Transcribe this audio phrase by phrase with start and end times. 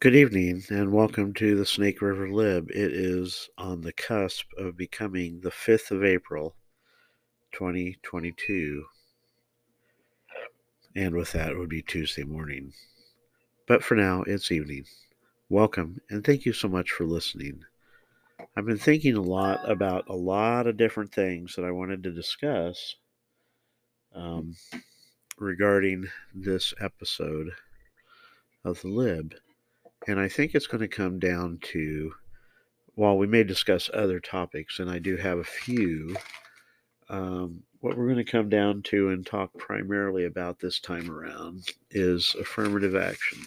[0.00, 2.70] Good evening and welcome to the Snake River Lib.
[2.70, 6.54] It is on the cusp of becoming the 5th of April,
[7.50, 8.84] 2022.
[10.94, 12.74] And with that, it would be Tuesday morning.
[13.66, 14.84] But for now, it's evening.
[15.48, 17.64] Welcome and thank you so much for listening.
[18.56, 22.12] I've been thinking a lot about a lot of different things that I wanted to
[22.12, 22.94] discuss
[24.14, 24.54] um,
[25.38, 27.50] regarding this episode
[28.64, 29.34] of the Lib.
[30.06, 32.12] And I think it's going to come down to,
[32.94, 36.16] while we may discuss other topics, and I do have a few,
[37.08, 41.64] um, what we're going to come down to and talk primarily about this time around
[41.90, 43.38] is affirmative action.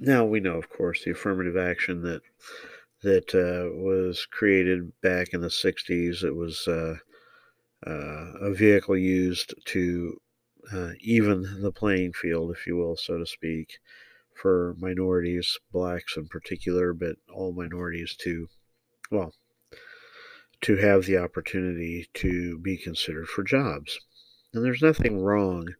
[0.00, 2.22] Now we know, of course, the affirmative action that
[3.02, 6.22] that uh, was created back in the '60s.
[6.24, 6.96] It was uh,
[7.86, 10.20] uh, a vehicle used to
[10.72, 13.78] uh, even the playing field, if you will, so to speak,
[14.34, 18.48] for minorities, blacks in particular, but all minorities to,
[19.10, 19.32] well,
[20.60, 23.98] to have the opportunity to be considered for jobs.
[24.52, 25.74] And there's nothing wrong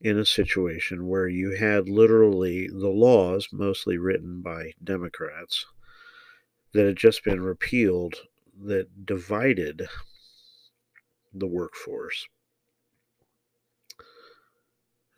[0.00, 5.64] in a situation where you had literally the laws, mostly written by Democrats,
[6.72, 8.16] that had just been repealed
[8.64, 9.88] that divided
[11.32, 12.26] the workforce.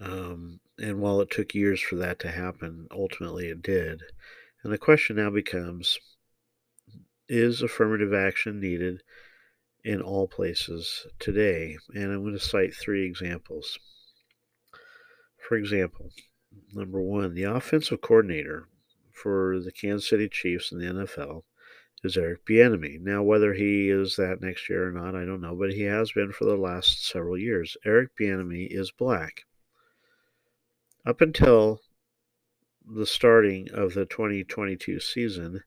[0.00, 4.02] Um, and while it took years for that to happen, ultimately it did.
[4.62, 5.98] And the question now becomes
[7.28, 9.02] is affirmative action needed
[9.84, 11.76] in all places today?
[11.94, 13.78] And I'm going to cite three examples.
[15.48, 16.10] For example,
[16.72, 18.69] number one, the offensive coordinator
[19.12, 21.42] for the Kansas City Chiefs in the NFL
[22.04, 23.00] is Eric Bieniemy.
[23.00, 26.12] Now, whether he is that next year or not, I don't know, but he has
[26.12, 27.76] been for the last several years.
[27.84, 29.44] Eric Bieniemy is black.
[31.06, 31.80] Up until
[32.84, 35.62] the starting of the 2022 season,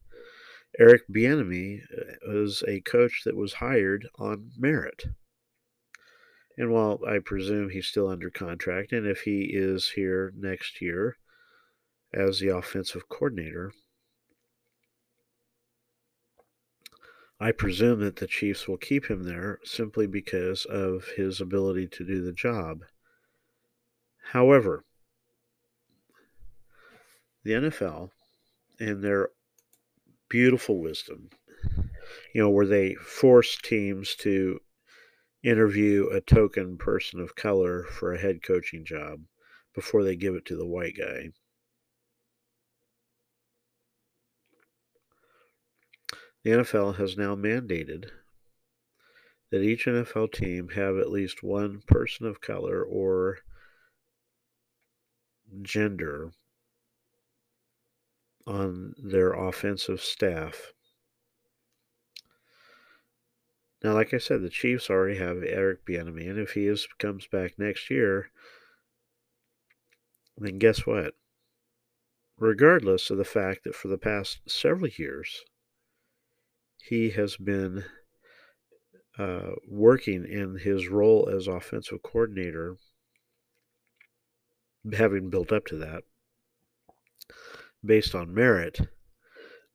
[0.79, 5.05] Eric Bieniemy uh, was a coach that was hired on merit.
[6.57, 11.17] And while I presume he's still under contract, and if he is here next year
[12.13, 13.73] as the offensive coordinator,
[17.39, 22.05] I presume that the Chiefs will keep him there simply because of his ability to
[22.05, 22.83] do the job.
[24.31, 24.85] However,
[27.43, 28.09] the NFL
[28.79, 29.29] and their
[30.29, 31.29] beautiful wisdom,
[32.33, 34.59] you know, where they force teams to
[35.43, 39.21] interview a token person of color for a head coaching job
[39.73, 41.29] before they give it to the white guy.
[46.43, 48.09] The NFL has now mandated
[49.51, 53.39] that each NFL team have at least one person of color or
[55.61, 56.31] gender
[58.45, 60.73] on their offensive staff.
[63.83, 67.25] Now, like I said, the Chiefs already have Eric Bieniemy, and if he is comes
[67.27, 68.29] back next year,
[70.37, 71.15] then guess what?
[72.37, 75.43] Regardless of the fact that for the past several years,
[76.83, 77.85] he has been
[79.17, 82.77] uh, working in his role as offensive coordinator,
[84.93, 86.03] having built up to that,
[87.83, 88.79] based on merit,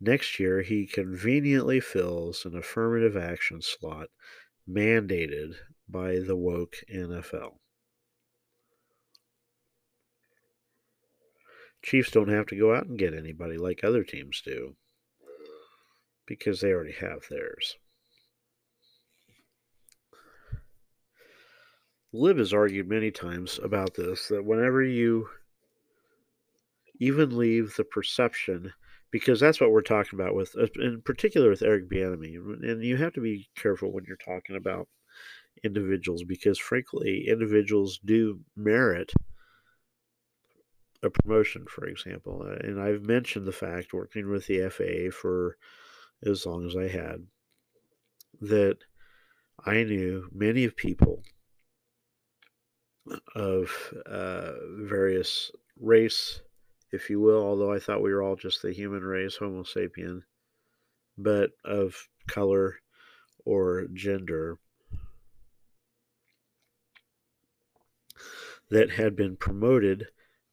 [0.00, 4.08] next year he conveniently fills an affirmative action slot
[4.68, 5.54] mandated
[5.88, 7.58] by the woke NFL.
[11.82, 14.74] Chiefs don't have to go out and get anybody like other teams do
[16.26, 17.76] because they already have theirs.
[22.12, 25.28] Lib has argued many times about this that whenever you
[26.98, 28.72] even leave the perception
[29.10, 32.96] because that's what we're talking about with uh, in particular with Eric Bieniemy and you
[32.96, 34.88] have to be careful when you're talking about
[35.64, 39.12] individuals because frankly individuals do merit
[41.02, 45.56] a promotion for example uh, and I've mentioned the fact working with the FAA for
[46.24, 47.26] as long as I had
[48.40, 48.78] that
[49.64, 51.22] I knew many of people
[53.34, 53.70] of
[54.04, 55.50] uh, various
[55.80, 56.40] race
[56.92, 60.22] if you will, although I thought we were all just the human race, Homo sapien,
[61.18, 62.76] but of color
[63.44, 64.58] or gender
[68.70, 70.08] that had been promoted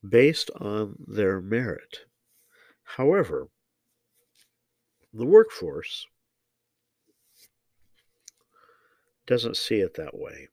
[0.08, 2.00] based on their merit.
[2.84, 3.48] However,
[5.14, 6.06] the workforce
[9.26, 10.50] doesn't see it that way.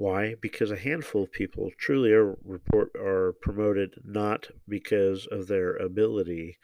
[0.00, 0.34] Why?
[0.34, 6.56] Because a handful of people truly are report are promoted not because of their ability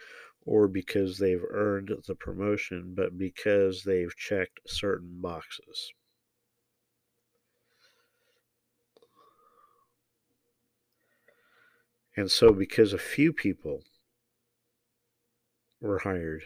[0.46, 5.92] or because they've earned the promotion, but because they've checked certain boxes.
[12.16, 13.84] And so, because a few people
[15.78, 16.44] were hired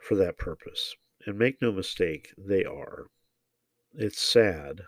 [0.00, 0.94] for that purpose,
[1.26, 3.08] and make no mistake, they are.
[3.94, 4.82] It's sad.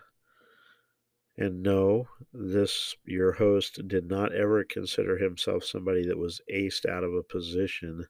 [1.37, 7.03] And no, this, your host, did not ever consider himself somebody that was aced out
[7.03, 8.05] of a position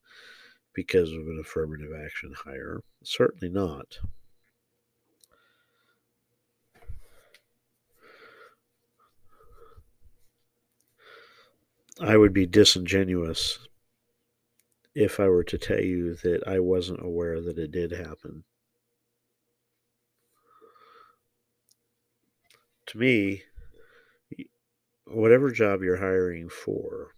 [0.74, 2.82] because of an affirmative action hire.
[3.04, 4.00] Certainly not.
[12.00, 13.60] I would be disingenuous
[14.96, 18.44] if I were to tell you that I wasn't aware that it did happen.
[22.92, 23.44] To me,
[25.06, 27.12] whatever job you're hiring for,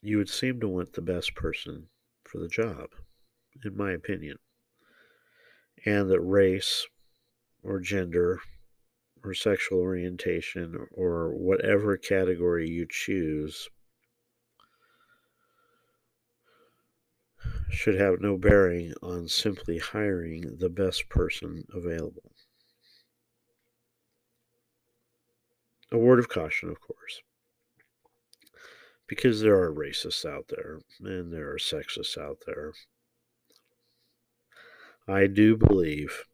[0.00, 1.90] you would seem to want the best person
[2.24, 2.88] for the job,
[3.62, 4.38] in my opinion.
[5.84, 6.86] And that race
[7.62, 8.40] or gender
[9.22, 13.68] or sexual orientation or whatever category you choose
[17.68, 22.32] should have no bearing on simply hiring the best person available.
[25.92, 27.20] A word of caution, of course,
[29.08, 32.72] because there are racists out there and there are sexists out there.
[35.08, 36.24] I do believe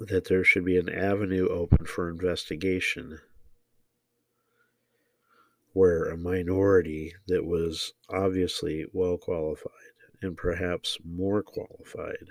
[0.00, 3.20] that there should be an avenue open for investigation
[5.72, 9.72] where a minority that was obviously well qualified
[10.20, 12.26] and perhaps more qualified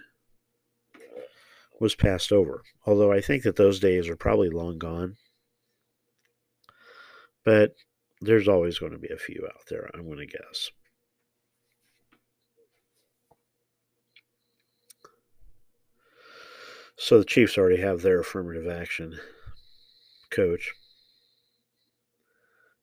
[1.79, 2.63] was passed over.
[2.85, 5.15] Although I think that those days are probably long gone.
[7.47, 7.77] But
[8.19, 10.69] there's always going to be a few out there, I'm going to guess.
[16.97, 19.17] So the Chiefs already have their affirmative action
[20.29, 20.73] coach.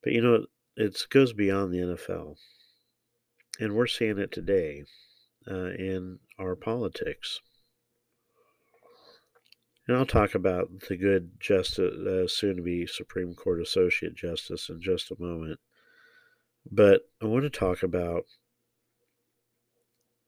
[0.02, 0.46] But you know,
[0.78, 2.36] it goes beyond the NFL.
[3.60, 4.84] And we're seeing it today
[5.46, 7.42] uh, in our politics.
[9.86, 14.70] And I'll talk about the good justice, uh, soon to be Supreme Court Associate Justice
[14.70, 15.60] in just a moment.
[16.70, 18.24] But I want to talk about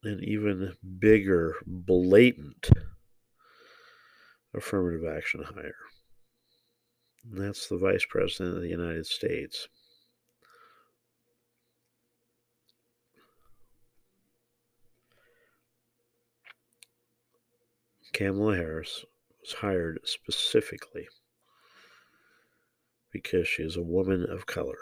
[0.03, 2.69] an even bigger, blatant
[4.55, 5.75] affirmative action hire.
[7.25, 9.69] And that's the Vice President of the United States.
[18.13, 19.05] Kamala Harris
[19.47, 21.07] was hired specifically
[23.13, 24.79] because she is a woman of color.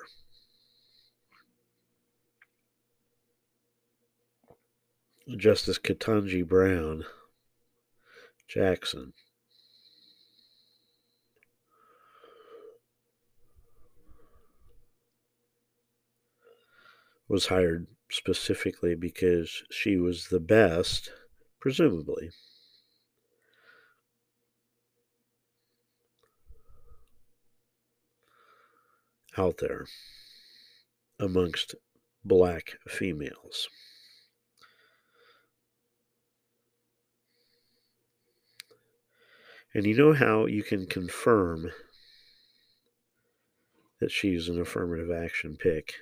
[5.36, 7.04] Justice Ketanji Brown
[8.48, 9.12] Jackson
[17.28, 21.10] was hired specifically because she was the best,
[21.60, 22.30] presumably.
[29.36, 29.86] Out there
[31.18, 31.74] amongst
[32.24, 33.68] black females.
[39.74, 41.72] And you know how you can confirm
[44.00, 45.94] that she's an affirmative action pick?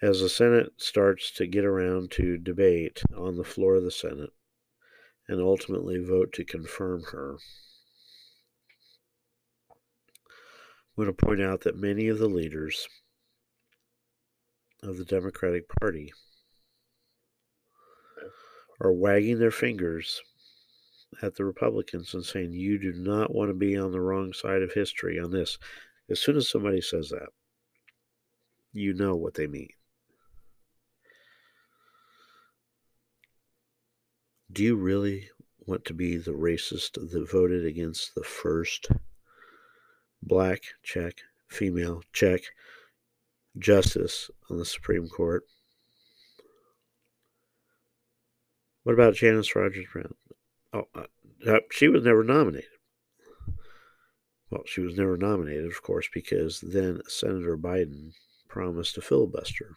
[0.00, 4.30] as the Senate starts to get around to debate on the floor of the Senate
[5.26, 7.36] and ultimately vote to confirm her,
[10.98, 12.88] I'm going to point out that many of the leaders
[14.82, 16.12] of the Democratic Party
[18.80, 20.20] are wagging their fingers
[21.22, 24.60] at the Republicans and saying, You do not want to be on the wrong side
[24.60, 25.56] of history on this.
[26.10, 27.28] As soon as somebody says that,
[28.72, 29.68] you know what they mean.
[34.50, 35.28] Do you really
[35.64, 38.88] want to be the racist that voted against the first
[40.22, 41.16] black check,
[41.48, 42.40] female check
[43.58, 45.44] justice on the Supreme Court?
[48.82, 50.14] What about Janice Rogers Brown?
[50.72, 52.70] Oh, uh, she was never nominated.
[54.50, 58.12] Well, she was never nominated, of course, because then Senator Biden
[58.48, 59.74] promised to filibuster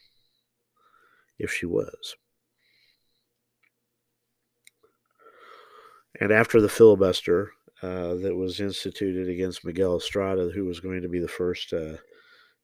[1.37, 2.15] if she was.
[6.19, 11.09] And after the filibuster uh, that was instituted against Miguel Estrada, who was going to
[11.09, 11.97] be the first uh,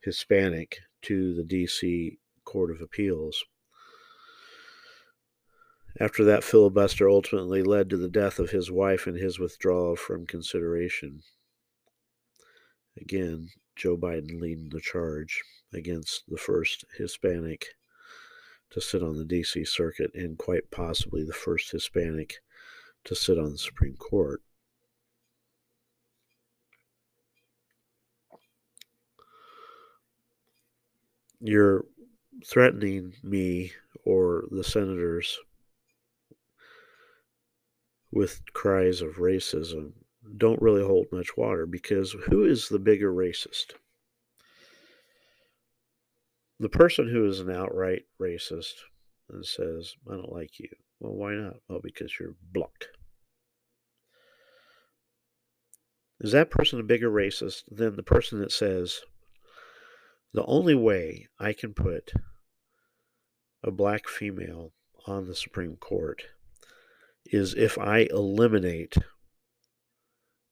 [0.03, 2.17] Hispanic to the D.C.
[2.45, 3.43] Court of Appeals,
[5.99, 10.27] after that filibuster ultimately led to the death of his wife and his withdrawal from
[10.27, 11.21] consideration.
[13.01, 15.41] Again, Joe Biden leading the charge
[15.73, 17.65] against the first Hispanic
[18.71, 19.65] to sit on the D.C.
[19.65, 22.35] Circuit and quite possibly the first Hispanic
[23.05, 24.41] to sit on the Supreme Court.
[31.39, 31.85] You're
[32.45, 33.71] threatening me
[34.05, 35.37] or the senators
[38.11, 39.93] with cries of racism
[40.35, 43.73] don't really hold much water because who is the bigger racist?
[46.59, 48.73] The person who is an outright racist
[49.29, 50.69] and says, I don't like you.
[50.99, 51.57] Well, why not?
[51.69, 52.87] Well, because you're black.
[56.19, 59.01] Is that person a bigger racist than the person that says,
[60.37, 62.13] the only way I can put
[63.63, 64.71] a black female
[65.07, 66.25] on the Supreme Court
[67.25, 68.93] is if I eliminate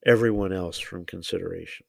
[0.03, 1.85] everyone else from consideration.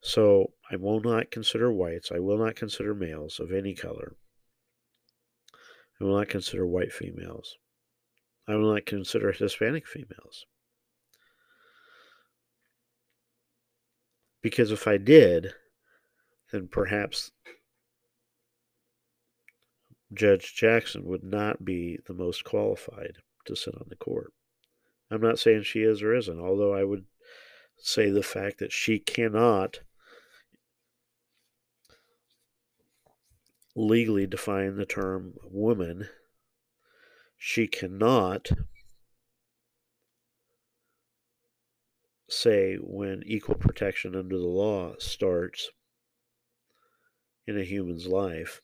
[0.00, 2.12] So I will not consider whites.
[2.14, 4.14] I will not consider males of any color.
[6.00, 7.56] I will not consider white females.
[8.46, 10.46] I will not consider Hispanic females.
[14.42, 15.54] Because if I did,
[16.52, 17.32] then perhaps
[20.12, 23.16] Judge Jackson would not be the most qualified
[23.46, 24.32] to sit on the court.
[25.10, 27.06] I'm not saying she is or isn't, although I would
[27.78, 29.80] say the fact that she cannot
[33.74, 36.08] legally define the term woman,
[37.38, 38.50] she cannot
[42.28, 45.70] say when equal protection under the law starts
[47.46, 48.60] in a human's life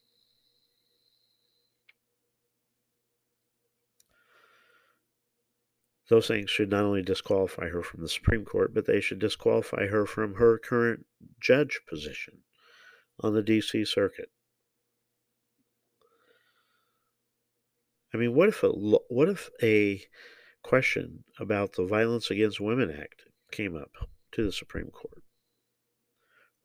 [6.09, 9.87] those things should not only disqualify her from the Supreme Court, but they should disqualify
[9.87, 11.07] her from her current
[11.41, 12.39] judge position
[13.21, 13.85] on the D.C.
[13.85, 14.31] Circuit.
[18.13, 20.03] I mean, what if a what if a
[20.63, 23.91] question about the Violence Against Women Act came up
[24.33, 25.18] to the Supreme Court?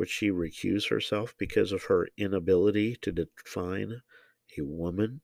[0.03, 4.01] Would she recuse herself because of her inability to define
[4.57, 5.21] a woman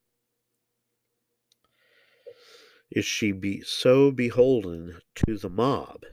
[2.90, 6.06] is she be so beholden to the mob?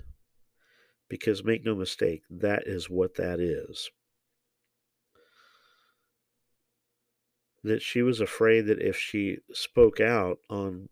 [1.08, 3.88] Because make no mistake, that is what that is.
[7.62, 10.88] That she was afraid that if she spoke out on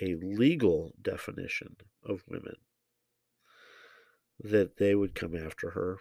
[0.00, 2.56] a legal definition of women,
[4.40, 5.98] that they would come after her.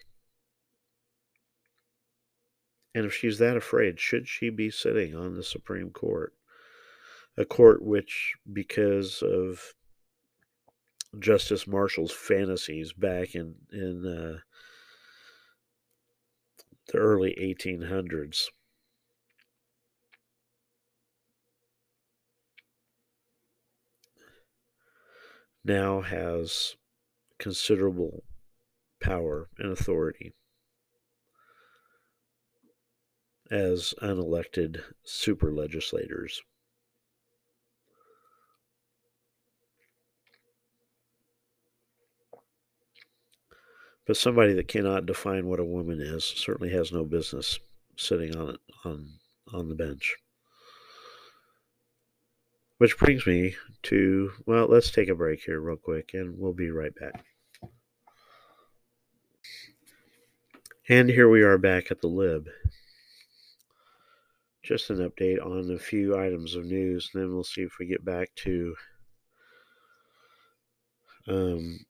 [2.95, 6.33] And if she's that afraid, should she be sitting on the Supreme Court?
[7.37, 9.75] a court which, because of
[11.19, 14.39] Justice Marshall's fantasies back in in uh,
[16.91, 18.45] the early 1800s,
[25.63, 26.75] now has
[27.37, 28.23] considerable
[28.99, 30.33] power and authority
[33.51, 36.41] as unelected super legislators.
[44.05, 47.59] But somebody that cannot define what a woman is certainly has no business
[47.97, 49.09] sitting on it on
[49.51, 50.15] on the bench.
[52.77, 56.71] Which brings me to well, let's take a break here real quick and we'll be
[56.71, 57.25] right back.
[60.87, 62.47] And here we are back at the lib.
[64.67, 67.85] Just an update on a few items of news, and then we'll see if we
[67.85, 68.75] get back to
[71.25, 71.85] um,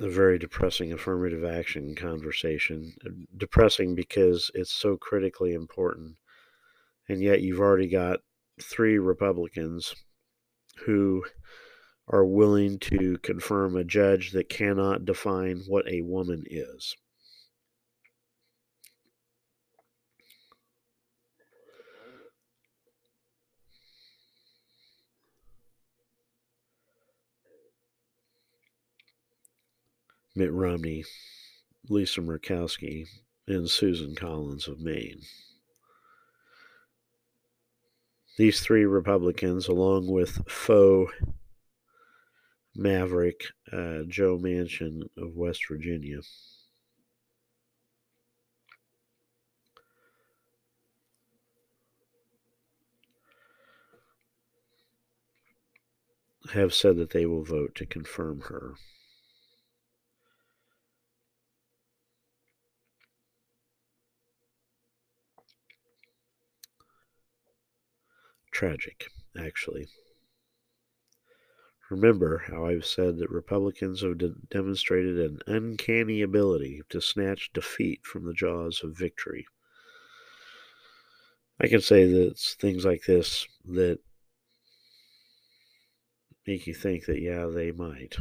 [0.00, 2.92] a very depressing affirmative action conversation.
[3.36, 6.16] Depressing because it's so critically important.
[7.08, 8.18] And yet you've already got
[8.60, 9.94] three Republicans
[10.84, 11.24] who
[12.08, 16.96] are willing to confirm a judge that cannot define what a woman is.
[30.34, 31.04] Mitt Romney,
[31.88, 33.06] Lisa Murkowski,
[33.46, 35.20] and Susan Collins of Maine.
[38.38, 41.12] These three Republicans, along with faux
[42.74, 46.20] maverick uh, Joe Manchin of West Virginia.
[56.54, 58.74] Have said that they will vote to confirm her.
[68.52, 69.88] Tragic, actually.
[71.90, 78.04] Remember how I've said that Republicans have de- demonstrated an uncanny ability to snatch defeat
[78.04, 79.46] from the jaws of victory.
[81.60, 83.98] I can say that it's things like this that
[86.46, 88.16] make you think that, yeah, they might.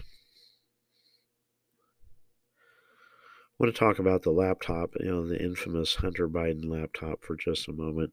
[3.62, 7.36] I want to talk about the laptop, you know, the infamous Hunter Biden laptop for
[7.36, 8.12] just a moment.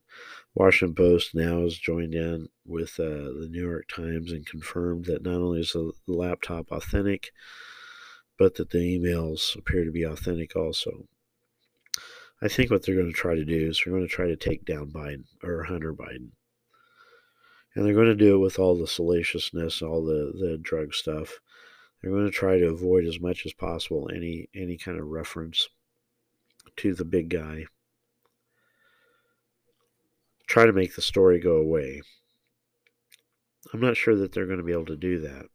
[0.54, 5.22] Washington Post now has joined in with uh, the New York Times and confirmed that
[5.22, 7.30] not only is the laptop authentic,
[8.38, 11.06] but that the emails appear to be authentic also.
[12.42, 14.36] I think what they're going to try to do is they're going to try to
[14.36, 16.32] take down Biden or Hunter Biden.
[17.74, 21.40] And they're going to do it with all the salaciousness, all the, the drug stuff.
[22.00, 25.68] They're going to try to avoid as much as possible any any kind of reference
[26.76, 27.66] to the big guy.
[30.46, 32.02] Try to make the story go away.
[33.72, 35.46] I'm not sure that they're going to be able to do that.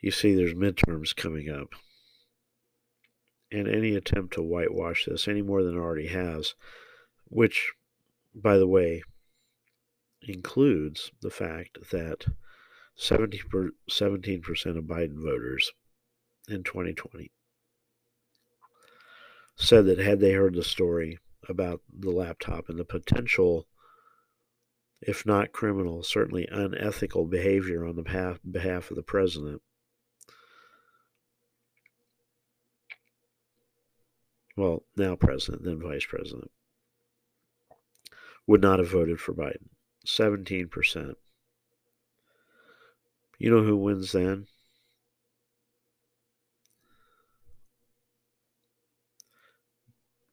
[0.00, 1.74] You see, there's midterms coming up.
[3.50, 6.54] And any attempt to whitewash this any more than it already has,
[7.24, 7.72] which,
[8.34, 9.02] by the way,
[10.28, 12.26] includes the fact that
[12.98, 13.70] 17%
[14.76, 15.72] of Biden voters
[16.48, 17.30] in 2020
[19.56, 21.18] said that had they heard the story
[21.48, 23.66] about the laptop and the potential,
[25.00, 29.62] if not criminal, certainly unethical behavior on the behalf of the president,
[34.56, 36.50] well, now president, then vice president,
[38.46, 39.68] would not have voted for Biden.
[40.06, 41.14] 17%.
[43.38, 44.46] You know who wins then?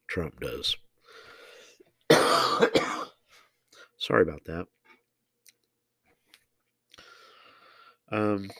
[0.07, 0.77] Trump does.
[3.97, 4.67] Sorry about that.
[8.11, 8.51] Um,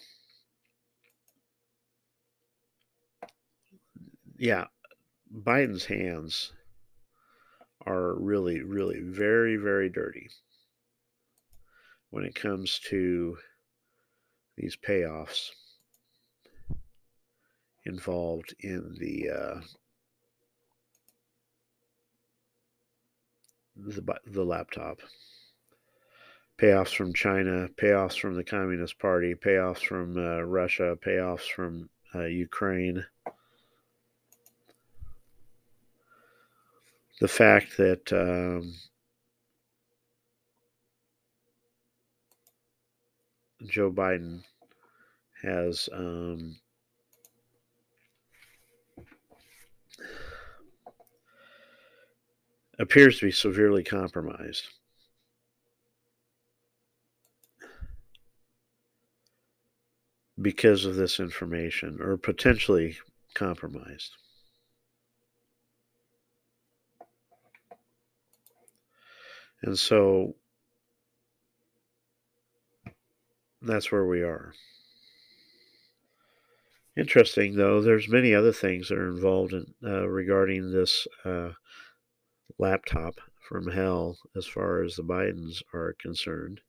[4.38, 4.66] yeah,
[5.32, 6.54] Biden's hands
[7.86, 10.30] are really, really very, very dirty
[12.14, 13.36] when it comes to
[14.56, 15.50] these payoffs
[17.86, 19.62] involved in the uh,
[23.76, 25.00] the the laptop.
[26.62, 32.26] Payoffs from China, payoffs from the Communist Party, payoffs from uh, Russia, payoffs from uh,
[32.26, 33.04] Ukraine.
[37.20, 38.76] The fact that um,
[43.66, 44.44] Joe Biden
[45.42, 46.58] has um,
[52.80, 54.68] appears to be severely compromised.
[60.42, 62.98] Because of this information, or potentially
[63.34, 64.12] compromised.
[69.62, 70.36] And so
[73.64, 74.54] that's where we are.
[76.96, 81.50] Interesting, though, there's many other things that are involved in uh, regarding this uh,
[82.60, 83.16] laptop
[83.48, 86.62] from hell as far as the Bidens are concerned.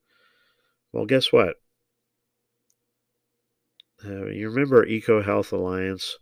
[0.92, 1.56] Well, guess what?
[4.04, 6.18] Uh, you remember EcoHealth Alliance?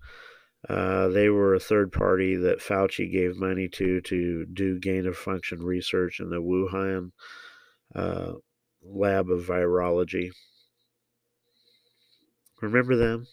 [0.69, 5.17] Uh, they were a third party that Fauci gave money to to do gain of
[5.17, 7.11] function research in the Wuhan
[7.95, 8.35] uh,
[8.83, 10.31] lab of virology.
[12.63, 13.27] Remember them?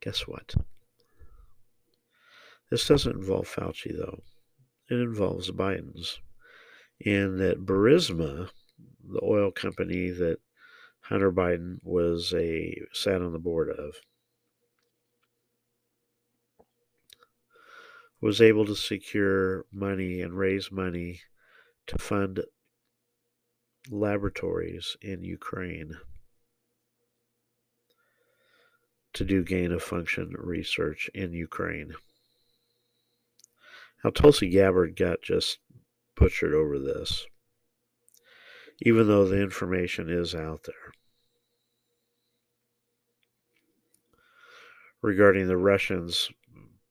[0.00, 0.54] Guess what?
[2.70, 4.22] This doesn't involve Fauci, though.
[4.88, 6.20] It involves Biden's.
[7.04, 8.48] And that Burisma,
[9.06, 10.38] the oil company that
[11.02, 13.96] Hunter Biden was a sat on the board of,
[18.22, 21.20] was able to secure money and raise money
[21.86, 22.40] to fund
[23.90, 25.96] laboratories in Ukraine
[29.14, 31.94] to do gain of function research in Ukraine.
[34.04, 35.58] Now, Tulsi Gabbard got just
[36.14, 37.26] butchered over this,
[38.80, 40.92] even though the information is out there.
[45.02, 46.30] Regarding the Russians,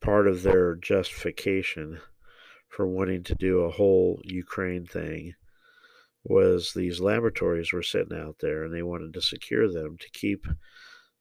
[0.02, 2.00] part of their justification
[2.68, 5.34] for wanting to do a whole Ukraine thing
[6.24, 10.46] was these laboratories were sitting out there and they wanted to secure them to keep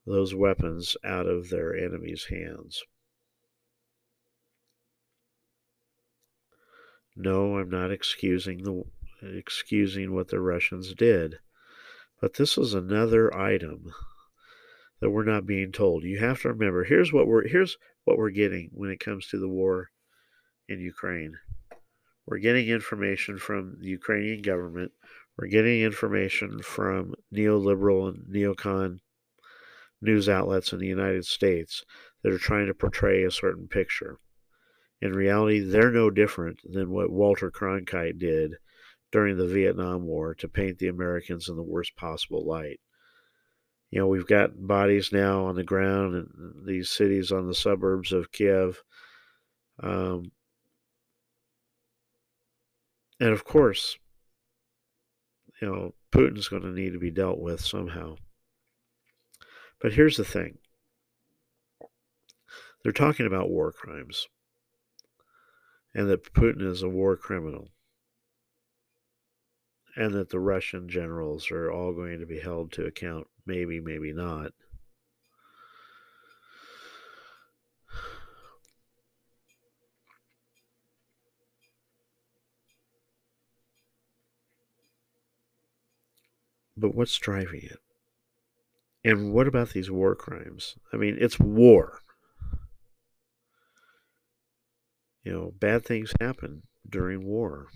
[0.07, 2.83] those weapons out of their enemies' hands.
[7.17, 8.85] No, I'm not excusing the
[9.23, 11.39] excusing what the Russians did.
[12.21, 13.93] But this is another item
[15.01, 16.05] that we're not being told.
[16.05, 19.39] You have to remember, here's what we're here's what we're getting when it comes to
[19.39, 19.91] the war
[20.69, 21.39] in Ukraine.
[22.27, 24.93] We're getting information from the Ukrainian government.
[25.39, 28.99] We're getting information from neoliberal and neocon
[30.01, 31.85] news outlets in the United States
[32.23, 34.19] that are trying to portray a certain picture.
[35.01, 38.57] In reality, they're no different than what Walter Cronkite did
[39.13, 42.81] during the Vietnam War to paint the Americans in the worst possible light.
[43.91, 48.13] You know, we've got bodies now on the ground in these cities on the suburbs
[48.13, 48.83] of Kiev.
[49.81, 50.33] Um,
[53.21, 53.99] and of course,
[55.61, 58.17] you know, Putin's going to need to be dealt with somehow.
[59.81, 60.59] But here's the thing
[62.83, 64.29] they're talking about war crimes
[65.95, 67.71] and that Putin is a war criminal
[69.97, 73.27] and that the Russian generals are all going to be held to account.
[73.47, 74.53] Maybe, maybe not.
[86.77, 87.79] But what's driving it?
[89.05, 90.77] And what about these war crimes?
[90.93, 92.01] I mean, it's war.
[95.23, 97.69] You know, bad things happen during war.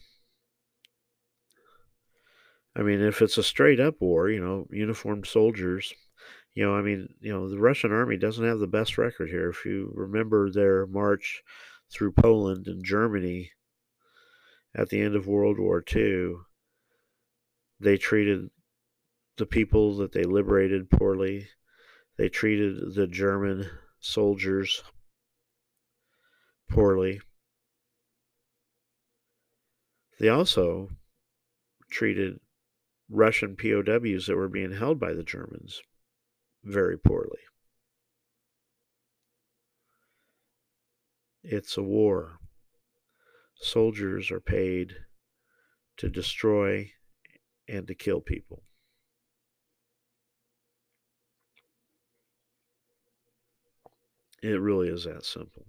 [2.77, 5.93] I mean, if it's a straight up war, you know, uniformed soldiers,
[6.55, 9.51] you know, I mean, you know, the Russian army doesn't have the best record here.
[9.51, 11.43] If you remember their march
[11.93, 13.53] through Poland and Germany
[14.75, 16.35] at the end of World War II,
[17.81, 18.51] they treated
[19.41, 21.49] the people that they liberated poorly.
[22.19, 24.85] They treated the German soldiers
[26.69, 27.23] poorly.
[30.21, 30.91] They also
[31.91, 32.39] treated
[33.09, 35.81] Russian POWs that were being held by the Germans
[36.63, 37.41] very poorly.
[41.43, 42.41] It's a war.
[43.55, 44.97] Soldiers are paid
[45.97, 46.93] to destroy
[47.67, 48.65] and to kill people.
[54.43, 55.67] It really is that simple.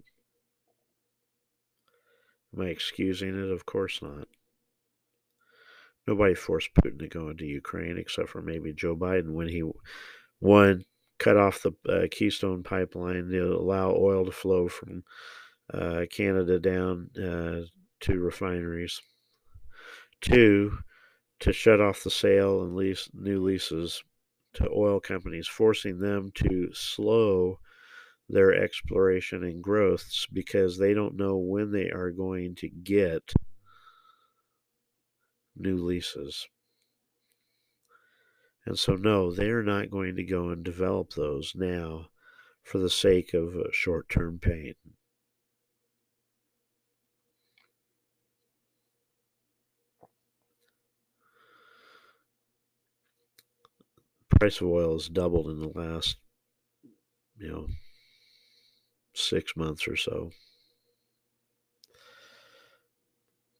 [2.54, 3.50] Am I excusing it?
[3.50, 4.28] Of course not.
[6.06, 9.62] Nobody forced Putin to go into Ukraine except for maybe Joe Biden when he,
[10.40, 10.84] one,
[11.18, 15.04] cut off the uh, Keystone pipeline to allow oil to flow from
[15.72, 17.60] uh, Canada down uh,
[18.00, 19.00] to refineries.
[20.20, 20.78] Two,
[21.40, 24.02] to shut off the sale and lease new leases
[24.54, 27.58] to oil companies, forcing them to slow
[28.28, 33.32] their exploration and growths because they don't know when they are going to get
[35.56, 36.48] new leases.
[38.64, 42.06] And so, no, they are not going to go and develop those now
[42.62, 44.74] for the sake of uh, short term pain.
[54.42, 56.16] price of oil has doubled in the last,
[57.38, 57.66] you know,
[59.22, 60.30] six months or so.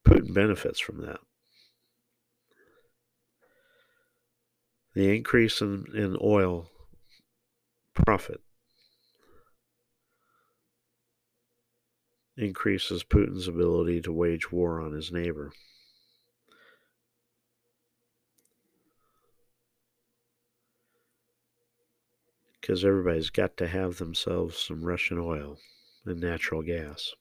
[0.07, 1.21] Putin benefits from that.
[4.95, 6.71] The increase in, in oil
[7.95, 8.41] profit
[12.37, 15.53] increases Putin's ability to wage war on his neighbor.
[22.63, 25.59] Because everybody's got to have themselves some Russian oil
[26.07, 27.13] and natural gas.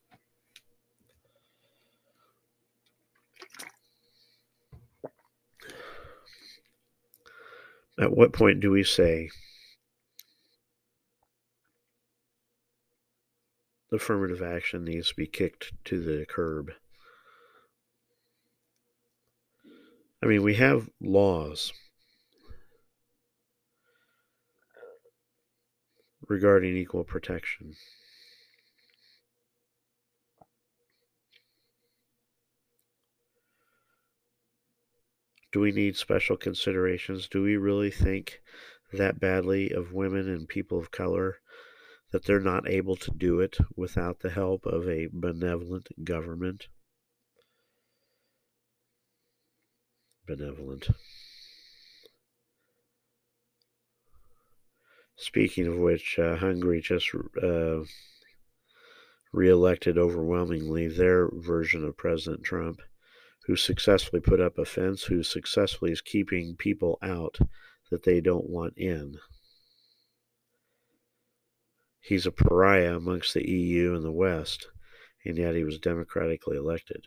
[8.00, 9.30] At what point do we say
[13.90, 16.72] the affirmative action needs to be kicked to the curb?
[20.24, 21.74] I mean, we have laws
[26.32, 27.76] regarding equal protection.
[35.52, 37.28] Do we need special considerations?
[37.28, 38.42] Do we really think
[38.94, 41.40] that badly of women and people of color
[42.14, 46.70] that they're not able to do it without the help of a benevolent government?
[50.26, 50.88] Benevolent.
[55.22, 57.12] Speaking of which, uh, Hungary just
[57.44, 57.84] uh,
[59.32, 62.82] reelected overwhelmingly their version of President Trump,
[63.46, 67.38] who successfully put up a fence, who successfully is keeping people out
[67.92, 69.20] that they don't want in.
[72.00, 74.70] He's a pariah amongst the EU and the West,
[75.24, 77.06] and yet he was democratically elected.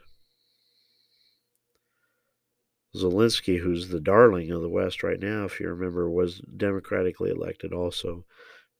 [2.96, 7.72] Zelensky, who's the darling of the West right now, if you remember, was democratically elected
[7.72, 8.24] also,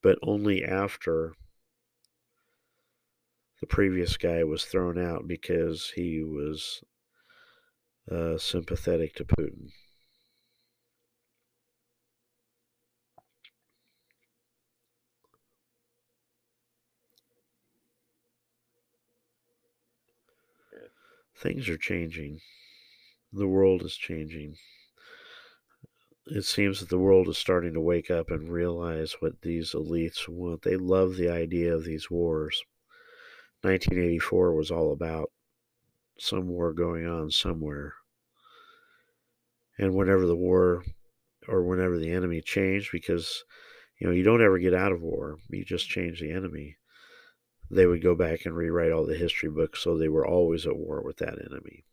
[0.02, 1.34] but only after
[3.60, 6.82] the previous guy was thrown out because he was
[8.10, 9.70] uh, sympathetic to Putin.
[21.36, 22.40] Things are changing.
[23.36, 24.58] The world is changing.
[26.26, 30.28] It seems that the world is starting to wake up and realize what these elites
[30.28, 30.62] want.
[30.62, 32.62] They love the idea of these wars.
[33.62, 35.32] 1984 was all about
[36.16, 37.94] some war going on somewhere.
[39.76, 40.84] And whenever the war
[41.48, 43.42] or whenever the enemy changed, because
[43.98, 46.76] you know, you don't ever get out of war, you just change the enemy.
[47.68, 50.76] They would go back and rewrite all the history books so they were always at
[50.76, 51.84] war with that enemy.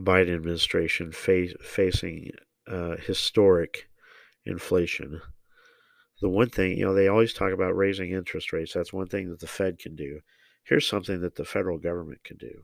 [0.00, 2.30] The Biden administration facing
[2.66, 3.86] uh, historic
[4.46, 5.20] inflation.
[6.22, 8.72] The one thing, you know, they always talk about raising interest rates.
[8.72, 10.20] That's one thing that the Fed can do.
[10.64, 12.62] Here's something that the federal government can do.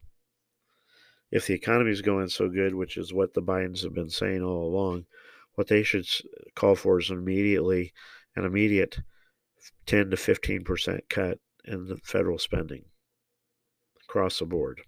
[1.30, 4.42] If the economy is going so good, which is what the Bidens have been saying
[4.42, 5.04] all along,
[5.56, 6.06] what they should
[6.54, 7.92] call for is immediately
[8.34, 9.00] an immediate
[9.84, 12.86] 10 to 15 percent cut in the federal spending
[14.08, 14.80] across the board.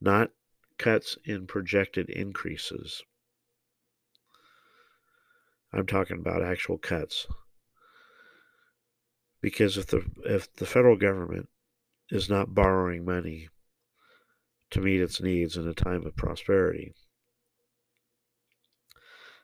[0.00, 0.30] Not
[0.78, 3.02] cuts in projected increases.
[5.72, 7.26] I'm talking about actual cuts.
[9.40, 11.48] Because if the if the federal government
[12.10, 13.48] is not borrowing money
[14.70, 16.94] to meet its needs in a time of prosperity,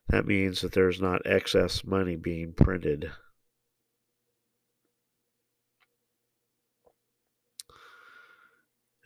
[0.08, 3.10] that means that there's not excess money being printed.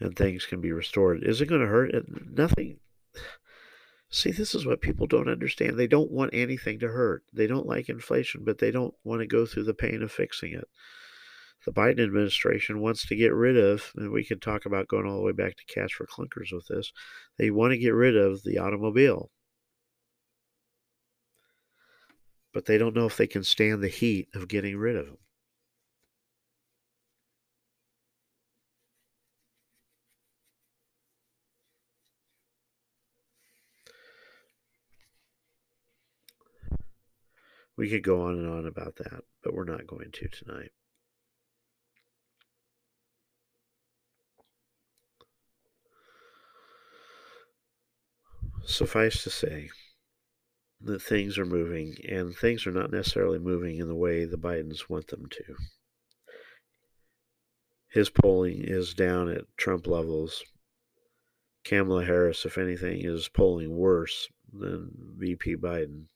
[0.03, 1.23] And things can be restored.
[1.23, 1.95] Is it going to hurt?
[2.29, 2.81] Nothing.
[4.11, 5.79] See, this is what people don't understand.
[5.79, 7.23] They don't want anything to hurt.
[7.33, 10.55] They don't like inflation, but they don't want to go through the pain of fixing
[10.55, 10.69] it.
[11.65, 15.19] The Biden administration wants to get rid of, and we can talk about going all
[15.19, 16.93] the way back to cash for clunkers with this.
[17.39, 19.31] They want to get rid of the automobile.
[22.53, 25.19] But they don't know if they can stand the heat of getting rid of them.
[37.77, 40.73] We could go on and on about that, but we're not going to tonight.
[48.65, 49.71] Suffice to say
[50.81, 54.89] that things are moving, and things are not necessarily moving in the way the Bidens
[54.89, 55.57] want them to.
[57.89, 60.43] His polling is down at Trump levels.
[61.65, 66.07] Kamala Harris, if anything, is polling worse than VP Biden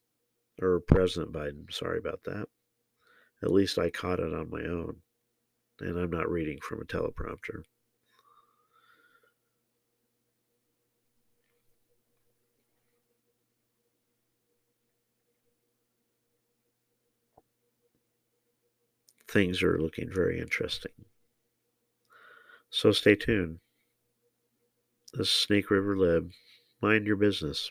[0.60, 1.72] or President Biden.
[1.72, 2.48] Sorry about that.
[3.42, 4.96] At least I caught it on my own,
[5.80, 7.62] and I'm not reading from a teleprompter.
[19.28, 20.92] Things are looking very interesting.
[22.70, 23.58] So stay tuned.
[25.12, 26.30] This is Snake River Lib.
[26.80, 27.70] Mind your business.